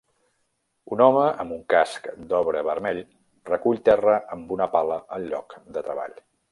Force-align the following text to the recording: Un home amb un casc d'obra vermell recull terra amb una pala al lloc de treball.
Un 0.95 1.03
home 1.07 1.25
amb 1.43 1.55
un 1.57 1.61
casc 1.75 2.09
d'obra 2.33 2.65
vermell 2.71 3.05
recull 3.53 3.85
terra 3.91 4.19
amb 4.39 4.59
una 4.59 4.73
pala 4.79 5.01
al 5.19 5.33
lloc 5.35 5.61
de 5.77 5.91
treball. 5.91 6.23